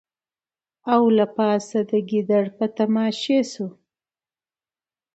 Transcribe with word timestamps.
او 0.93 1.01
له 1.17 1.25
پاسه 1.35 1.79
د 1.89 1.91
ګیدړ 2.09 2.43
په 2.57 2.65
تماشې 2.77 3.39
سو 3.51 3.67